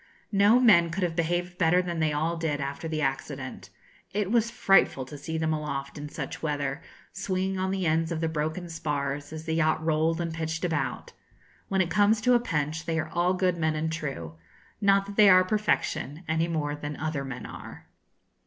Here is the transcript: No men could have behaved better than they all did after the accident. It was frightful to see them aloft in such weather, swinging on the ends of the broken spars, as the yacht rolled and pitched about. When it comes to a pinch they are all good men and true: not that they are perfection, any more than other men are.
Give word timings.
No 0.31 0.59
men 0.59 0.89
could 0.89 1.03
have 1.03 1.15
behaved 1.15 1.59
better 1.59 1.79
than 1.79 1.99
they 1.99 2.11
all 2.11 2.35
did 2.35 2.59
after 2.59 2.87
the 2.87 3.03
accident. 3.03 3.69
It 4.13 4.31
was 4.31 4.49
frightful 4.49 5.05
to 5.05 5.15
see 5.15 5.37
them 5.37 5.53
aloft 5.53 5.95
in 5.95 6.09
such 6.09 6.41
weather, 6.41 6.81
swinging 7.13 7.59
on 7.59 7.69
the 7.69 7.85
ends 7.85 8.11
of 8.11 8.19
the 8.19 8.27
broken 8.27 8.67
spars, 8.67 9.31
as 9.31 9.45
the 9.45 9.53
yacht 9.53 9.85
rolled 9.85 10.19
and 10.19 10.33
pitched 10.33 10.65
about. 10.65 11.13
When 11.67 11.81
it 11.81 11.91
comes 11.91 12.19
to 12.21 12.33
a 12.33 12.39
pinch 12.39 12.85
they 12.87 12.97
are 12.99 13.09
all 13.09 13.35
good 13.35 13.57
men 13.59 13.75
and 13.75 13.91
true: 13.91 14.37
not 14.81 15.05
that 15.05 15.17
they 15.17 15.29
are 15.29 15.43
perfection, 15.43 16.23
any 16.27 16.47
more 16.47 16.75
than 16.75 16.97
other 16.97 17.23
men 17.23 17.45
are. 17.45 17.85